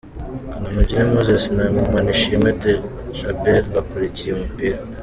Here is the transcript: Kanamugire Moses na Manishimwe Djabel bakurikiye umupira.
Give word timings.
Kanamugire 0.51 1.03
Moses 1.13 1.43
na 1.57 1.65
Manishimwe 1.93 2.49
Djabel 2.61 3.63
bakurikiye 3.75 4.31
umupira. 4.33 4.77